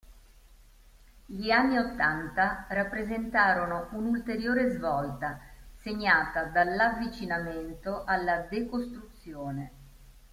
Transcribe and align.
Gli 1.27 1.51
anni 1.51 1.77
ottanta 1.77 2.65
rappresentarono 2.69 3.89
un'ulteriore 3.91 4.71
svolta, 4.71 5.39
segnata 5.79 6.45
dall'avvicinamento 6.45 8.03
alla 8.05 8.37
decostruzione. 8.49 9.71